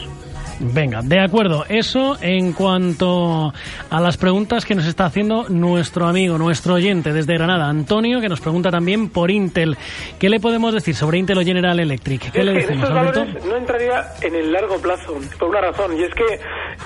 Venga, 0.61 1.01
de 1.03 1.21
acuerdo. 1.21 1.65
Eso 1.69 2.17
en 2.21 2.53
cuanto 2.53 3.53
a 3.91 4.01
las 4.01 4.17
preguntas 4.17 4.65
que 4.65 4.75
nos 4.75 4.87
está 4.87 5.05
haciendo 5.07 5.49
nuestro 5.49 6.07
amigo, 6.07 6.39
nuestro 6.39 6.75
oyente 6.75 7.13
desde 7.13 7.35
Granada, 7.35 7.69
Antonio, 7.69 8.21
que 8.21 8.29
nos 8.29 8.41
pregunta 8.41 8.71
también 8.71 9.11
por 9.11 9.31
Intel. 9.31 9.77
¿Qué 10.19 10.31
le 10.31 10.41
podemos 10.41 10.73
decir 10.73 10.95
sobre 10.95 11.19
Intel 11.19 11.39
o 11.39 11.43
General 11.43 11.79
Electric? 11.79 12.33
¿Qué 12.33 12.41
Es 12.41 12.45
le 12.45 12.53
decimos, 12.53 12.91
no 12.91 13.57
entraría 13.57 14.05
en 14.23 14.35
el 14.35 14.53
largo 14.53 14.79
plazo, 14.79 15.15
por 15.39 15.51
una 15.51 15.61
razón, 15.61 15.97
y 15.99 16.05
es 16.05 16.15
que 16.15 16.25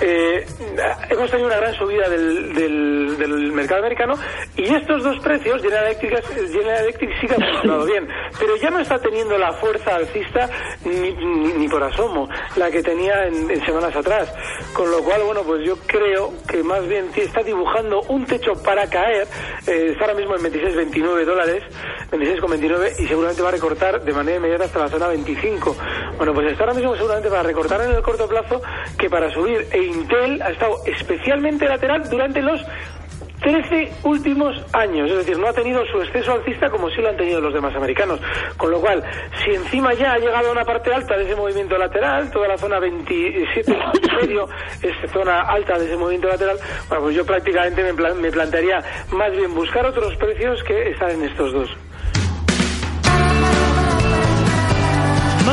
eh, 0.05 0.45
hemos 1.09 1.29
tenido 1.29 1.47
una 1.47 1.57
gran 1.57 1.73
subida 1.75 2.09
del, 2.09 2.53
del, 2.53 3.17
del 3.17 3.51
mercado 3.51 3.81
americano 3.81 4.15
y 4.57 4.63
estos 4.63 5.03
dos 5.03 5.19
precios, 5.19 5.61
General 5.61 5.85
Electric, 5.85 6.23
General 6.51 6.83
Electric 6.83 7.09
sí 7.19 7.27
que 7.27 7.33
ha 7.33 7.37
funcionado 7.37 7.85
bien, 7.85 8.07
pero 8.39 8.55
ya 8.57 8.69
no 8.69 8.79
está 8.79 8.99
teniendo 8.99 9.37
la 9.37 9.53
fuerza 9.53 9.95
alcista 9.95 10.49
ni, 10.85 11.13
ni, 11.13 11.53
ni 11.53 11.67
por 11.67 11.83
asomo 11.83 12.27
la 12.55 12.69
que 12.71 12.81
tenía 12.81 13.27
en, 13.27 13.49
en 13.49 13.60
semanas 13.65 13.95
atrás. 13.95 14.31
Con 14.73 14.89
lo 14.91 15.03
cual, 15.03 15.23
bueno, 15.23 15.41
pues 15.43 15.65
yo 15.65 15.75
creo 15.85 16.33
que 16.47 16.63
más 16.63 16.87
bien 16.87 17.09
está 17.15 17.43
dibujando 17.43 18.01
un 18.09 18.25
techo 18.25 18.53
para 18.63 18.87
caer. 18.89 19.27
Eh, 19.67 19.89
está 19.91 20.05
ahora 20.05 20.15
mismo 20.15 20.35
en 20.35 20.43
26,29 20.43 21.25
dólares, 21.25 21.63
26,29 22.11 22.99
y 22.99 23.07
seguramente 23.07 23.41
va 23.41 23.49
a 23.49 23.51
recortar 23.51 24.01
de 24.01 24.13
manera 24.13 24.37
inmediata 24.37 24.65
hasta 24.65 24.79
la 24.79 24.89
zona 24.89 25.07
25. 25.07 25.75
Bueno, 26.17 26.33
pues 26.33 26.51
está 26.51 26.63
ahora 26.63 26.75
mismo 26.75 26.95
seguramente 26.95 27.29
para 27.29 27.43
recortar 27.43 27.81
en 27.81 27.91
el 27.91 28.01
corto 28.01 28.27
plazo 28.27 28.61
que 28.97 29.09
para 29.09 29.31
subir. 29.31 29.67
E 29.71 29.83
Intel 29.83 30.41
ha 30.41 30.49
estado 30.49 30.77
especialmente 30.85 31.65
lateral 31.67 32.09
durante 32.09 32.41
los 32.41 32.61
13 33.41 33.91
últimos 34.03 34.55
años, 34.73 35.09
es 35.09 35.17
decir, 35.17 35.37
no 35.39 35.47
ha 35.47 35.53
tenido 35.53 35.83
su 35.87 35.99
exceso 36.01 36.33
alcista 36.33 36.69
como 36.69 36.89
sí 36.91 37.01
lo 37.01 37.09
han 37.09 37.17
tenido 37.17 37.41
los 37.41 37.53
demás 37.53 37.75
americanos. 37.75 38.19
Con 38.55 38.69
lo 38.71 38.79
cual, 38.79 39.03
si 39.43 39.51
encima 39.51 39.93
ya 39.95 40.13
ha 40.13 40.17
llegado 40.19 40.49
a 40.49 40.51
una 40.51 40.63
parte 40.63 40.93
alta 40.93 41.17
de 41.17 41.23
ese 41.23 41.35
movimiento 41.35 41.77
lateral, 41.77 42.29
toda 42.31 42.47
la 42.47 42.57
zona 42.57 42.79
27 42.79 43.71
y 44.03 44.15
medio 44.27 44.47
es 44.83 45.11
zona 45.11 45.41
alta 45.41 45.77
de 45.79 45.85
ese 45.85 45.97
movimiento 45.97 46.27
lateral, 46.27 46.57
bueno, 46.87 47.03
pues 47.05 47.15
yo 47.15 47.25
prácticamente 47.25 47.83
me, 47.83 47.93
plan- 47.93 48.21
me 48.21 48.31
plantearía 48.31 48.79
más 49.11 49.31
bien 49.31 49.53
buscar 49.55 49.85
otros 49.85 50.15
precios 50.17 50.63
que 50.63 50.89
estar 50.91 51.09
en 51.09 51.23
estos 51.23 51.51
dos. 51.51 51.69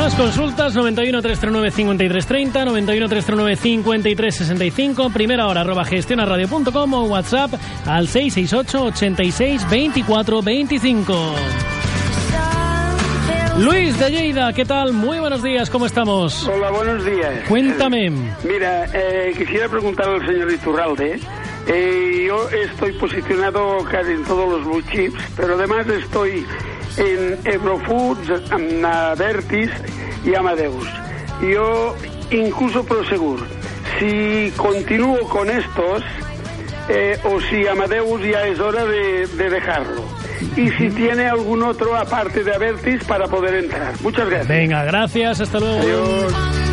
Más 0.09 0.17
consultas 0.17 0.73
91 0.73 1.21
339 1.21 1.69
5330, 1.69 2.65
91 2.65 3.09
339 3.09 3.55
5365, 3.55 5.09
primera 5.11 5.45
hora 5.45 5.61
arroba 5.61 5.85
gestionaradio.com 5.85 6.93
o 6.95 7.03
WhatsApp 7.03 7.53
al 7.85 8.07
668 8.07 8.85
86 8.85 9.69
24 9.69 10.41
25. 10.41 11.13
Luis 13.59 13.99
de 13.99 14.09
Lleida, 14.09 14.51
¿qué 14.53 14.65
tal? 14.65 14.93
Muy 14.93 15.19
buenos 15.19 15.43
días, 15.43 15.69
¿cómo 15.69 15.85
estamos? 15.85 16.47
Hola, 16.47 16.71
buenos 16.71 17.05
días. 17.05 17.47
Cuéntame. 17.47 18.07
Eh, 18.07 18.11
Mira, 18.45 18.85
eh, 18.91 19.35
quisiera 19.37 19.69
preguntar 19.69 20.09
al 20.09 20.25
señor 20.25 20.51
Iturralde. 20.51 21.19
eh, 21.67 22.25
yo 22.27 22.49
estoy 22.49 22.93
posicionado 22.93 23.83
casi 23.91 24.13
en 24.13 24.23
todos 24.23 24.49
los 24.49 24.65
blue 24.65 24.81
chips, 24.91 25.21
pero 25.37 25.53
además 25.53 25.85
estoy 25.87 26.47
en 26.97 27.37
Eurofoods, 27.45 28.51
en 28.51 28.83
Avertis 28.83 29.69
y 30.25 30.35
Amadeus. 30.35 30.87
Yo 31.41 31.95
incluso 32.31 32.83
Prosegur. 32.83 33.39
Si 33.99 34.51
continúo 34.55 35.19
con 35.29 35.49
estos, 35.49 36.03
eh, 36.89 37.17
o 37.23 37.39
si 37.41 37.67
Amadeus 37.67 38.21
ya 38.21 38.45
es 38.47 38.59
hora 38.59 38.85
de, 38.85 39.27
de 39.27 39.49
dejarlo. 39.49 40.03
Y 40.55 40.69
si 40.71 40.89
tiene 40.89 41.27
algún 41.27 41.63
otro 41.63 41.95
aparte 41.95 42.43
de 42.43 42.53
Avertis 42.53 43.03
para 43.03 43.27
poder 43.27 43.55
entrar. 43.55 43.93
Muchas 44.01 44.27
gracias. 44.27 44.47
Venga, 44.47 44.83
gracias, 44.85 45.41
hasta 45.41 45.59
luego. 45.59 45.79
Adiós. 45.79 46.68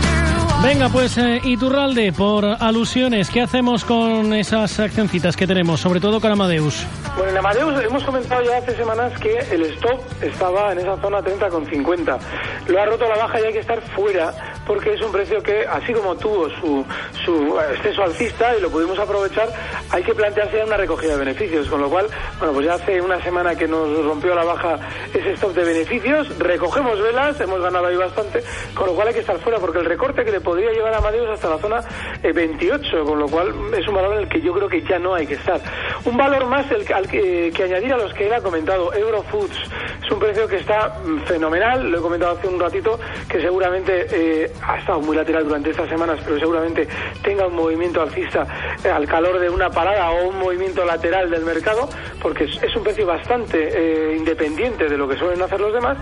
Venga, 0.66 0.88
pues 0.88 1.16
eh, 1.16 1.40
Iturralde, 1.44 2.12
por 2.12 2.44
alusiones, 2.44 3.30
¿qué 3.30 3.40
hacemos 3.40 3.84
con 3.84 4.34
esas 4.34 4.80
accioncitas 4.80 5.36
que 5.36 5.46
tenemos, 5.46 5.78
sobre 5.78 6.00
todo 6.00 6.20
con 6.20 6.32
Amadeus? 6.32 6.84
Bueno, 7.16 7.30
en 7.30 7.38
Amadeus 7.38 7.84
hemos 7.84 8.02
comentado 8.02 8.42
ya 8.42 8.58
hace 8.58 8.74
semanas 8.74 9.12
que 9.20 9.38
el 9.52 9.62
stop 9.62 10.00
estaba 10.20 10.72
en 10.72 10.80
esa 10.80 11.00
zona 11.00 11.20
30,50. 11.20 12.18
Lo 12.66 12.82
ha 12.82 12.84
roto 12.84 13.08
la 13.08 13.16
baja 13.16 13.40
y 13.40 13.44
hay 13.44 13.52
que 13.52 13.60
estar 13.60 13.80
fuera 13.80 14.34
porque 14.66 14.92
es 14.94 15.00
un 15.00 15.12
precio 15.12 15.42
que, 15.42 15.66
así 15.66 15.92
como 15.92 16.16
tuvo 16.16 16.50
su, 16.50 16.84
su 17.24 17.58
exceso 17.72 18.02
alcista 18.02 18.56
y 18.56 18.60
lo 18.60 18.70
pudimos 18.70 18.98
aprovechar, 18.98 19.48
hay 19.90 20.02
que 20.02 20.14
plantearse 20.14 20.62
una 20.64 20.76
recogida 20.76 21.12
de 21.12 21.18
beneficios. 21.18 21.68
Con 21.68 21.80
lo 21.80 21.88
cual, 21.88 22.06
bueno, 22.38 22.52
pues 22.52 22.66
ya 22.66 22.74
hace 22.74 23.00
una 23.00 23.22
semana 23.22 23.54
que 23.54 23.68
nos 23.68 24.04
rompió 24.04 24.34
la 24.34 24.44
baja 24.44 24.78
ese 25.14 25.32
stop 25.32 25.54
de 25.54 25.64
beneficios, 25.64 26.38
recogemos 26.38 27.00
velas, 27.00 27.40
hemos 27.40 27.60
ganado 27.60 27.86
ahí 27.86 27.96
bastante, 27.96 28.42
con 28.74 28.86
lo 28.86 28.94
cual 28.94 29.08
hay 29.08 29.14
que 29.14 29.20
estar 29.20 29.38
fuera 29.38 29.58
porque 29.58 29.78
el 29.78 29.84
recorte 29.84 30.24
que 30.24 30.32
le 30.32 30.40
podría 30.40 30.72
llevar 30.72 30.94
a 30.94 30.98
Amadeus 30.98 31.30
hasta 31.30 31.48
la 31.48 31.58
zona 31.58 31.80
eh, 32.22 32.32
28, 32.32 33.04
con 33.04 33.18
lo 33.18 33.28
cual 33.28 33.54
es 33.76 33.86
un 33.86 33.94
valor 33.94 34.14
en 34.14 34.22
el 34.22 34.28
que 34.28 34.40
yo 34.40 34.52
creo 34.52 34.68
que 34.68 34.82
ya 34.82 34.98
no 34.98 35.14
hay 35.14 35.26
que 35.26 35.34
estar. 35.34 35.60
Un 36.04 36.16
valor 36.16 36.46
más 36.46 36.70
el, 36.70 36.92
al 36.92 37.08
que, 37.08 37.52
que 37.54 37.62
añadir 37.62 37.92
a 37.92 37.96
los 37.96 38.12
que 38.14 38.26
él 38.26 38.32
ha 38.32 38.40
comentado, 38.40 38.92
Eurofoods, 38.92 39.70
es 40.06 40.12
un 40.12 40.20
precio 40.20 40.46
que 40.46 40.56
está 40.56 41.00
mm, 41.04 41.22
fenomenal, 41.22 41.90
lo 41.90 41.98
he 41.98 42.00
comentado 42.00 42.36
hace 42.38 42.46
un 42.46 42.60
ratito, 42.60 42.98
que 43.28 43.40
seguramente 43.40 44.06
eh, 44.10 44.52
ha 44.62 44.78
estado 44.78 45.00
muy 45.00 45.16
lateral 45.16 45.44
durante 45.44 45.70
estas 45.70 45.88
semanas, 45.88 46.20
pero 46.24 46.38
seguramente 46.38 46.86
tenga 47.22 47.46
un 47.46 47.56
movimiento 47.56 48.00
alcista 48.00 48.46
eh, 48.84 48.88
al 48.88 49.06
calor 49.06 49.40
de 49.40 49.50
una 49.50 49.68
parada 49.68 50.10
o 50.12 50.28
un 50.28 50.38
movimiento 50.38 50.84
lateral 50.84 51.28
del 51.28 51.44
mercado, 51.44 51.88
porque 52.22 52.44
es, 52.44 52.62
es 52.62 52.76
un 52.76 52.84
precio 52.84 53.04
bastante 53.04 53.58
eh, 53.58 54.16
independiente 54.16 54.88
de 54.88 54.96
lo 54.96 55.08
que 55.08 55.16
suelen 55.16 55.42
hacer 55.42 55.60
los 55.60 55.72
demás. 55.72 55.98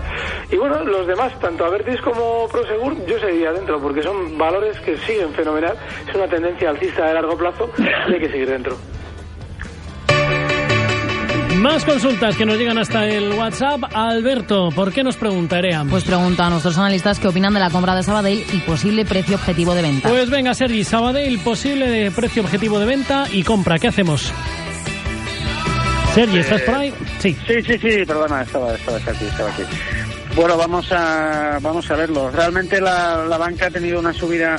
Y 0.51 0.57
bueno, 0.57 0.83
los 0.83 1.07
demás, 1.07 1.37
tanto 1.39 1.65
Avertis 1.65 1.99
como 2.01 2.47
Prosegur, 2.47 3.03
yo 3.07 3.17
seguiría 3.19 3.53
dentro, 3.53 3.79
porque 3.79 4.03
son 4.03 4.37
valores 4.37 4.79
que 4.81 4.97
siguen 4.97 5.33
fenomenal, 5.33 5.75
es 6.07 6.13
una 6.13 6.27
tendencia 6.27 6.69
alcista 6.69 7.07
de 7.07 7.13
largo 7.15 7.35
plazo 7.35 7.71
y 7.79 8.13
hay 8.13 8.19
que 8.19 8.29
seguir 8.29 8.49
dentro. 8.49 8.77
Más 11.65 11.83
consultas 11.83 12.37
que 12.37 12.45
nos 12.45 12.59
llegan 12.59 12.77
hasta 12.77 13.07
el 13.07 13.33
WhatsApp. 13.33 13.85
Alberto, 13.91 14.69
¿por 14.69 14.93
qué 14.93 15.03
nos 15.03 15.17
pregunta 15.17 15.57
Eream? 15.57 15.89
Pues 15.89 16.03
pregunta 16.03 16.45
a 16.45 16.49
nuestros 16.51 16.77
analistas 16.77 17.19
qué 17.19 17.27
opinan 17.27 17.55
de 17.55 17.59
la 17.59 17.71
compra 17.71 17.95
de 17.95 18.03
Sabadell 18.03 18.45
y 18.53 18.57
posible 18.59 19.03
precio 19.03 19.35
objetivo 19.35 19.73
de 19.73 19.81
venta. 19.81 20.07
Pues 20.07 20.29
venga, 20.29 20.53
Sergi, 20.53 20.83
Sabadell, 20.83 21.39
posible 21.39 21.89
de 21.89 22.11
precio 22.11 22.43
objetivo 22.43 22.77
de 22.77 22.85
venta 22.85 23.25
y 23.31 23.41
compra. 23.41 23.79
¿Qué 23.79 23.87
hacemos? 23.87 24.31
Sergi, 26.13 26.37
¿estás 26.37 26.61
por 26.61 26.75
ahí? 26.75 26.93
Sí. 27.17 27.35
Sí, 27.47 27.55
sí, 27.63 27.79
sí, 27.79 28.05
perdona, 28.05 28.43
estaba, 28.43 28.75
estaba 28.75 28.97
aquí, 28.97 29.25
estaba 29.25 29.49
aquí. 29.49 29.63
Bueno, 30.35 30.57
vamos 30.57 30.91
a, 30.91 31.57
vamos 31.63 31.89
a 31.89 31.95
verlo. 31.95 32.29
Realmente 32.29 32.79
la, 32.79 33.25
la 33.25 33.37
banca 33.39 33.65
ha 33.65 33.71
tenido 33.71 33.99
una 33.99 34.13
subida 34.13 34.55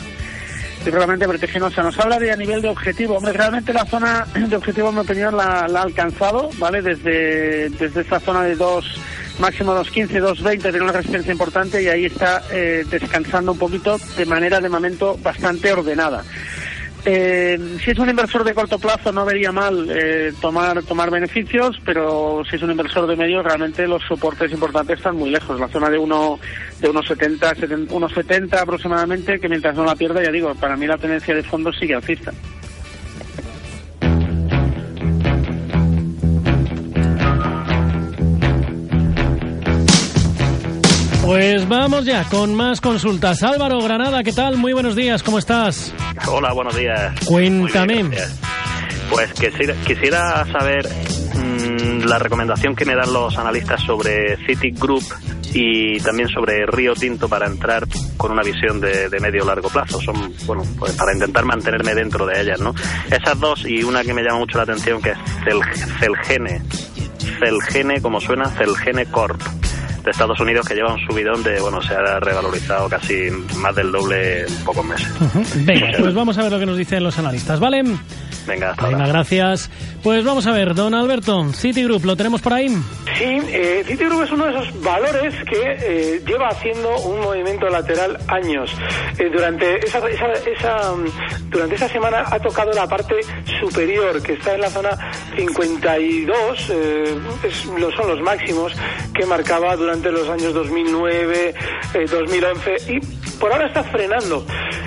realmente 0.91 1.27
vertiginosa. 1.27 1.83
Nos 1.83 1.99
habla 1.99 2.19
de 2.19 2.33
a 2.33 2.37
nivel 2.37 2.63
de 2.63 2.69
objetivo. 2.69 3.17
Hombre, 3.17 3.33
realmente 3.33 3.73
la 3.73 3.85
zona 3.85 4.27
de 4.35 4.57
objetivo, 4.57 4.89
en 4.89 4.95
mi 4.95 5.01
opinión, 5.01 5.37
la, 5.37 5.67
la 5.69 5.81
ha 5.81 5.83
alcanzado, 5.83 6.51
¿vale? 6.59 6.83
Desde, 6.83 7.71
desde 7.71 8.01
esta 8.01 8.21
zona 8.21 8.43
de 8.45 8.57
2, 8.57 9.01
máximo 9.39 9.75
2.15, 9.75 10.09
2.20, 10.21 10.61
tiene 10.61 10.83
una 10.83 10.93
resistencia 10.93 11.33
importante 11.33 11.83
y 11.83 11.89
ahí 11.89 12.07
está 12.07 12.43
eh, 12.51 12.85
descansando 12.91 13.53
un 13.53 13.59
poquito 13.59 13.99
de 14.17 14.27
manera, 14.27 14.61
de 14.61 14.69
momento, 14.69 15.19
bastante 15.23 15.73
ordenada. 15.73 16.25
Eh, 17.09 17.79
si 17.85 17.93
es 17.93 17.99
un 18.01 18.11
inversor 18.11 18.43
de 18.43 18.53
corto 18.53 18.81
plazo 18.81 19.13
no 19.13 19.25
vería 19.25 19.53
mal 19.53 19.89
eh, 19.89 20.33
tomar 20.41 20.83
tomar 20.83 21.09
beneficios, 21.09 21.81
pero 21.85 22.43
si 22.51 22.57
es 22.57 22.63
un 22.63 22.73
inversor 22.73 23.07
de 23.07 23.15
medio 23.15 23.45
realmente 23.45 23.87
los 23.87 24.03
soportes 24.03 24.51
importantes 24.51 24.99
están 24.99 25.17
muy 25.17 25.31
lejos. 25.31 25.61
La 25.61 25.69
zona 25.69 25.89
de 25.89 25.99
uno 25.99 26.41
de 26.81 26.89
unos 26.89 27.07
70, 27.07 27.55
70 27.55 27.95
unos 27.95 28.13
70 28.13 28.61
aproximadamente, 28.61 29.39
que 29.39 29.49
mientras 29.49 29.77
no 29.77 29.85
la 29.85 29.95
pierda, 29.95 30.21
ya 30.21 30.33
digo, 30.33 30.53
para 30.57 30.77
mí 30.77 30.89
la 30.89 30.99
tendencia 30.99 31.33
de 31.33 31.45
fondo 31.45 31.73
sigue 31.73 31.95
alcista. 31.95 32.33
Pues 41.27 41.69
vamos 41.69 42.05
ya 42.05 42.23
con 42.31 42.55
más 42.55 42.81
consultas. 42.81 43.43
Álvaro 43.43 43.81
Granada, 43.81 44.23
¿qué 44.23 44.33
tal? 44.33 44.57
Muy 44.57 44.73
buenos 44.73 44.95
días, 44.95 45.25
¿cómo 45.25 45.41
estás? 45.41 45.93
Hola, 46.29 46.53
buenos 46.53 46.77
días. 46.77 47.19
Cuéntame. 47.25 48.05
Bien, 48.05 48.23
pues 49.11 49.33
quisiera, 49.33 49.75
quisiera 49.85 50.47
saber 50.53 50.89
mmm, 51.35 52.05
la 52.05 52.21
recomendación 52.21 52.77
que 52.77 52.85
me 52.85 52.95
dan 52.95 53.13
los 53.13 53.37
analistas 53.39 53.83
sobre 53.83 54.37
Citigroup 54.47 55.03
y 55.53 55.99
también 55.99 56.29
sobre 56.29 56.65
Río 56.65 56.95
Tinto 56.95 57.29
para 57.29 57.47
entrar 57.47 57.89
con 58.17 58.31
una 58.31 58.45
visión 58.45 58.81
de, 58.81 59.09
de 59.09 59.19
medio 59.19 59.45
largo 59.45 59.69
plazo. 59.69 60.01
Son, 60.01 60.33
bueno, 60.47 60.63
pues 60.79 60.93
para 60.93 61.13
intentar 61.13 61.45
mantenerme 61.45 61.93
dentro 61.97 62.25
de 62.25 62.41
ellas, 62.41 62.61
¿no? 62.61 62.73
Esas 63.11 63.41
dos 63.41 63.67
y 63.67 63.83
una 63.83 64.05
que 64.05 64.15
me 64.15 64.23
llama 64.23 64.39
mucho 64.39 64.59
la 64.59 64.63
atención 64.63 65.03
que 65.03 65.11
es 65.11 65.19
Cel, 65.43 65.61
Celgene. 65.99 66.63
Celgene, 67.41 68.01
como 68.01 68.21
suena, 68.21 68.49
Celgene 68.51 69.07
Corp 69.07 69.43
de 70.07 70.13
Estados 70.13 70.39
Unidos 70.41 70.67
que 70.67 70.75
lleva 70.75 70.95
un 70.95 71.01
subidón 71.01 71.43
de, 71.43 71.61
bueno, 71.61 71.83
se 71.83 71.93
ha 71.93 72.21
revalorizado 72.21 72.89
casi 72.89 73.29
más 73.57 73.75
del 73.75 73.91
doble 73.91 74.43
en 74.43 74.55
pocos 74.65 74.85
meses. 74.85 75.09
Uh 75.21 75.25
-huh. 75.25 75.65
Venga, 75.67 75.89
pues 75.99 76.15
vamos 76.15 76.39
a 76.39 76.43
ver 76.45 76.53
lo 76.53 76.59
que 76.61 76.67
nos 76.67 76.79
dicen 76.79 77.03
los 77.03 77.19
analistas, 77.19 77.59
¿vale? 77.61 77.83
Venga, 78.47 78.71
hasta 78.71 78.85
Venga, 78.87 78.99
ahora. 79.01 79.09
gracias. 79.09 79.69
Pues 80.05 80.25
vamos 80.25 80.47
a 80.47 80.53
ver, 80.53 80.75
don 80.77 80.95
Alberto, 80.95 81.53
Citigroup, 81.53 82.05
¿lo 82.05 82.17
tenemos 82.17 82.41
por 82.41 82.53
ahí? 82.53 82.69
Sí, 83.19 83.25
eh, 83.49 83.83
Citigroup 83.85 84.23
es 84.23 84.31
uno 84.31 84.47
de 84.47 84.53
esos 84.53 84.81
valores 84.83 85.35
que 85.51 85.61
eh, 85.81 86.23
lleva 86.25 86.49
haciendo 86.51 86.97
un 86.99 87.21
movimiento 87.23 87.67
lateral 87.69 88.17
años. 88.29 88.71
Eh, 89.19 89.29
durante 89.33 89.85
esa, 89.85 89.99
esa, 90.09 90.27
esa, 90.57 90.93
durante 91.51 91.75
esa 91.75 91.89
semana 91.89 92.23
ha 92.31 92.39
tocado 92.39 92.71
la 92.73 92.87
parte 92.87 93.17
superior, 93.61 94.23
que 94.23 94.35
está 94.35 94.55
en 94.55 94.61
la 94.61 94.71
zona 94.71 94.91
52, 95.37 96.71
eh, 96.71 97.19
es, 97.43 97.65
lo, 97.67 97.91
son 97.91 98.07
los 98.09 98.21
máximos 98.21 98.73
que 99.13 99.27
marcaba 99.27 99.75
durante 99.75 99.96
los 100.05 100.29
años 100.29 100.55
2009, 100.55 101.55
2011 102.11 102.93
y 102.93 103.01
por 103.39 103.53
ahora 103.53 103.67
está 103.67 103.83
frenando. 103.85 104.47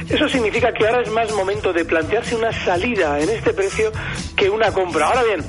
Eso 0.09 0.27
significa 0.27 0.73
que 0.73 0.85
ahora 0.85 1.01
es 1.01 1.11
más 1.11 1.31
momento 1.33 1.71
de 1.73 1.85
plantearse 1.85 2.35
una 2.35 2.51
salida 2.51 3.19
en 3.19 3.29
este 3.29 3.53
precio 3.53 3.91
que 4.35 4.49
una 4.49 4.71
compra. 4.71 5.07
Ahora 5.07 5.23
bien, 5.23 5.45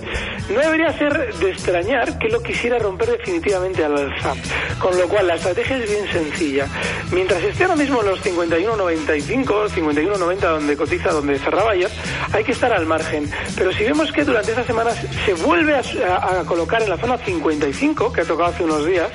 no 0.51 0.61
debería 0.61 0.93
ser 0.99 1.35
de 1.35 1.51
extrañar 1.51 2.19
que 2.19 2.29
lo 2.29 2.43
quisiera 2.43 2.79
romper 2.79 3.11
definitivamente 3.11 3.85
al 3.85 3.97
alza. 3.97 4.35
Con 4.79 4.97
lo 4.99 5.09
cual, 5.09 5.27
la 5.27 5.35
estrategia 5.35 5.77
es 5.77 5.91
bien 5.91 6.11
sencilla. 6.11 6.67
Mientras 7.13 7.43
esté 7.43 7.65
ahora 7.65 7.77
mismo 7.77 8.01
en 8.01 8.09
los 8.09 8.25
51.95, 8.25 9.69
51.90 9.69 10.37
donde 10.41 10.77
cotiza, 10.77 11.13
donde 11.13 11.39
cerraba 11.39 11.73
ayer, 11.73 11.91
hay 12.33 12.45
que 12.45 12.53
estar 12.53 12.73
al 12.73 12.87
margen. 12.87 13.31
Pero 13.57 13.73
si 13.73 13.85
vemos 13.85 14.11
que 14.13 14.25
durante 14.25 14.51
estas 14.51 14.67
semanas 14.67 15.01
se 15.25 15.35
vuelve 15.35 15.75
a, 15.77 16.43
colocar 16.47 16.83
en 16.83 16.91
la 16.91 16.97
zona 16.97 17.19
55, 17.19 18.13
que 18.13 18.23
ha 18.23 18.25
tocado 18.25 18.51
hace 18.51 18.65
unos 18.65 18.87
días, 18.87 19.11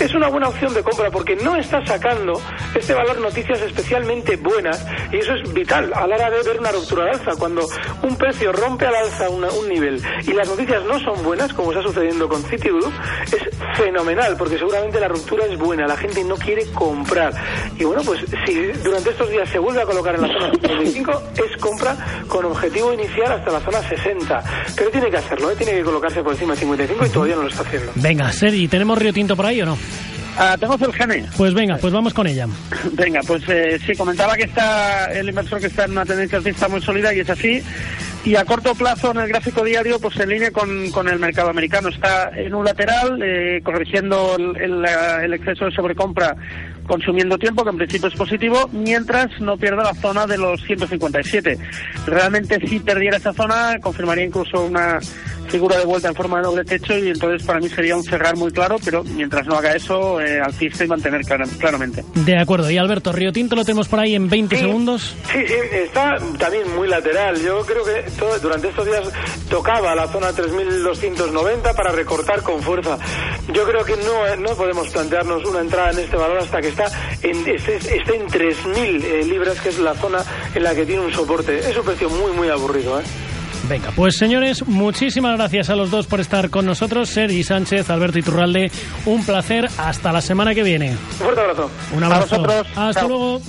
es 0.00 0.14
una 0.14 0.28
buena 0.28 0.48
opción 0.48 0.74
de 0.74 0.82
compra 0.82 1.10
porque 1.10 1.36
no 1.36 1.56
está 1.56 1.84
sacando 1.86 2.40
este 2.74 2.94
valor 2.94 3.20
noticias 3.20 3.60
especialmente 3.60 4.36
buenas 4.36 4.84
y 5.12 5.18
eso 5.18 5.34
es 5.34 5.52
vital 5.52 5.92
a 5.94 6.06
la 6.06 6.16
hora 6.16 6.30
de 6.30 6.42
ver 6.42 6.58
una 6.58 6.72
ruptura 6.72 7.04
de 7.04 7.10
alza. 7.12 7.32
Cuando 7.38 7.68
un 8.02 8.16
precio 8.16 8.52
rompe 8.52 8.86
al 8.86 8.94
alza 8.94 9.28
un 9.28 9.68
nivel 9.68 10.02
y 10.26 10.32
las 10.32 10.48
noticias 10.48 10.71
no 10.80 10.98
son 11.00 11.22
buenas, 11.22 11.52
como 11.52 11.72
está 11.72 11.82
sucediendo 11.82 12.28
con 12.28 12.42
Citigroup, 12.44 12.92
es 13.26 13.76
fenomenal 13.76 14.36
porque 14.36 14.58
seguramente 14.58 15.00
la 15.00 15.08
ruptura 15.08 15.44
es 15.46 15.58
buena, 15.58 15.86
la 15.86 15.96
gente 15.96 16.24
no 16.24 16.36
quiere 16.36 16.64
comprar. 16.72 17.32
Y 17.78 17.84
bueno, 17.84 18.02
pues 18.02 18.24
si 18.46 18.54
durante 18.82 19.10
estos 19.10 19.30
días 19.30 19.48
se 19.48 19.58
vuelve 19.58 19.82
a 19.82 19.86
colocar 19.86 20.14
en 20.14 20.22
la 20.22 20.28
zona 20.28 20.50
55, 20.52 21.22
es 21.44 21.60
compra 21.60 21.96
con 22.28 22.44
objetivo 22.44 22.92
inicial 22.92 23.32
hasta 23.32 23.50
la 23.52 23.60
zona 23.60 23.82
60. 23.82 24.42
Pero 24.76 24.90
tiene 24.90 25.10
que 25.10 25.16
hacerlo, 25.16 25.50
¿eh? 25.50 25.54
tiene 25.56 25.72
que 25.72 25.82
colocarse 25.82 26.22
por 26.22 26.32
encima 26.32 26.54
de 26.54 26.60
55 26.60 27.06
y 27.06 27.08
todavía 27.10 27.36
no 27.36 27.42
lo 27.42 27.48
está 27.48 27.62
haciendo. 27.62 27.92
Venga, 27.96 28.32
Sergi, 28.32 28.68
¿tenemos 28.68 28.98
Río 28.98 29.12
Tinto 29.12 29.36
por 29.36 29.46
ahí 29.46 29.62
o 29.62 29.66
no? 29.66 29.78
Ah, 30.38 30.56
tengo 30.58 30.78
Celgene. 30.78 31.26
Pues 31.36 31.52
venga, 31.52 31.76
pues 31.76 31.92
vamos 31.92 32.14
con 32.14 32.26
ella. 32.26 32.46
Venga, 32.92 33.20
pues 33.26 33.42
eh, 33.48 33.78
sí, 33.84 33.94
comentaba 33.94 34.34
que 34.34 34.44
está 34.44 35.12
el 35.12 35.28
inversor 35.28 35.60
que 35.60 35.66
está 35.66 35.84
en 35.84 35.92
una 35.92 36.06
tendencia 36.06 36.38
alcista 36.38 36.68
muy 36.68 36.80
sólida 36.80 37.12
y 37.14 37.20
es 37.20 37.30
así. 37.30 37.62
Y 38.24 38.36
a 38.36 38.44
corto 38.44 38.74
plazo 38.74 39.10
en 39.10 39.18
el 39.18 39.28
gráfico 39.28 39.64
diario, 39.64 39.98
pues 39.98 40.18
en 40.20 40.28
línea 40.28 40.52
con, 40.52 40.90
con 40.92 41.08
el 41.08 41.18
mercado 41.18 41.50
americano. 41.50 41.88
Está 41.88 42.30
en 42.36 42.54
un 42.54 42.64
lateral, 42.64 43.20
eh, 43.20 43.60
corrigiendo 43.64 44.36
el, 44.36 44.56
el, 44.56 44.84
el 45.24 45.34
exceso 45.34 45.64
de 45.64 45.72
sobrecompra 45.72 46.36
consumiendo 46.86 47.38
tiempo, 47.38 47.64
que 47.64 47.70
en 47.70 47.76
principio 47.76 48.08
es 48.08 48.14
positivo, 48.14 48.68
mientras 48.72 49.40
no 49.40 49.56
pierda 49.56 49.84
la 49.84 49.94
zona 49.94 50.26
de 50.26 50.38
los 50.38 50.62
157. 50.62 51.58
Realmente 52.06 52.58
si 52.66 52.80
perdiera 52.80 53.16
esa 53.16 53.32
zona, 53.32 53.78
confirmaría 53.80 54.24
incluso 54.24 54.64
una 54.64 54.98
figura 55.48 55.78
de 55.78 55.84
vuelta 55.84 56.08
en 56.08 56.14
forma 56.14 56.38
de 56.38 56.44
doble 56.44 56.64
techo 56.64 56.96
y 56.96 57.10
entonces 57.10 57.46
para 57.46 57.60
mí 57.60 57.68
sería 57.68 57.94
un 57.94 58.02
cerrar 58.02 58.36
muy 58.36 58.50
claro, 58.50 58.76
pero 58.82 59.04
mientras 59.04 59.46
no 59.46 59.56
haga 59.56 59.74
eso, 59.74 60.20
eh, 60.20 60.40
alcista 60.40 60.84
y 60.84 60.88
mantener 60.88 61.20
clar 61.22 61.46
claramente. 61.58 62.04
De 62.14 62.38
acuerdo. 62.38 62.70
Y 62.70 62.78
Alberto, 62.78 63.12
Río 63.12 63.32
Tinto 63.32 63.54
lo 63.54 63.64
tenemos 63.64 63.88
por 63.88 64.00
ahí 64.00 64.14
en 64.14 64.28
20 64.28 64.56
sí, 64.56 64.62
segundos. 64.62 65.14
Sí, 65.30 65.46
sí, 65.46 65.54
está 65.72 66.16
también 66.38 66.74
muy 66.74 66.88
lateral. 66.88 67.40
Yo 67.42 67.64
creo 67.66 67.84
que 67.84 68.10
todo, 68.18 68.38
durante 68.38 68.68
estos 68.68 68.86
días 68.86 69.12
tocaba 69.50 69.94
la 69.94 70.06
zona 70.08 70.30
3.290 70.30 71.74
para 71.74 71.92
recortar 71.92 72.42
con 72.42 72.62
fuerza. 72.62 72.98
Yo 73.52 73.64
creo 73.64 73.84
que 73.84 73.96
no, 73.96 74.36
no 74.36 74.56
podemos 74.56 74.88
plantearnos 74.88 75.44
una 75.44 75.60
entrada 75.60 75.90
en 75.90 75.98
este 75.98 76.16
valor 76.16 76.38
hasta 76.38 76.60
que 76.60 76.68
está 76.72 76.90
en, 77.22 77.46
esté, 77.48 77.76
esté 77.76 78.16
en 78.16 78.26
3.000 78.26 79.04
eh, 79.04 79.24
libras, 79.24 79.60
que 79.60 79.68
es 79.68 79.78
la 79.78 79.94
zona 79.94 80.18
en 80.54 80.62
la 80.62 80.74
que 80.74 80.84
tiene 80.84 81.02
un 81.02 81.12
soporte. 81.12 81.58
Es 81.58 81.76
un 81.76 81.84
precio 81.84 82.10
muy, 82.10 82.32
muy 82.32 82.48
aburrido. 82.48 83.00
¿eh? 83.00 83.04
Venga, 83.68 83.90
pues 83.94 84.16
señores, 84.16 84.66
muchísimas 84.66 85.36
gracias 85.36 85.70
a 85.70 85.76
los 85.76 85.90
dos 85.90 86.06
por 86.06 86.20
estar 86.20 86.50
con 86.50 86.66
nosotros. 86.66 87.08
Sergi 87.08 87.44
Sánchez, 87.44 87.88
Alberto 87.90 88.18
Iturralde, 88.18 88.70
un 89.06 89.24
placer. 89.24 89.68
Hasta 89.78 90.12
la 90.12 90.20
semana 90.20 90.54
que 90.54 90.62
viene. 90.62 90.90
Un 90.90 90.96
fuerte 90.96 91.40
abrazo. 91.40 91.70
Un 91.94 92.04
abrazo. 92.04 92.34
A 92.34 92.38
vosotros. 92.38 92.66
Hasta 92.76 93.00
Chao. 93.00 93.08
luego. 93.08 93.42